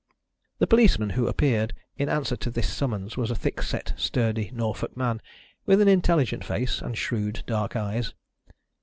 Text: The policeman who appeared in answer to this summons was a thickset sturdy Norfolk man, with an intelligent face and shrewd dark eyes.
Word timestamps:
The 0.57 0.65
policeman 0.65 1.11
who 1.11 1.27
appeared 1.27 1.75
in 1.95 2.09
answer 2.09 2.35
to 2.35 2.49
this 2.49 2.67
summons 2.67 3.17
was 3.17 3.29
a 3.29 3.35
thickset 3.35 3.93
sturdy 3.97 4.49
Norfolk 4.51 4.97
man, 4.97 5.21
with 5.67 5.79
an 5.79 5.87
intelligent 5.87 6.43
face 6.43 6.81
and 6.81 6.97
shrewd 6.97 7.43
dark 7.45 7.75
eyes. 7.75 8.15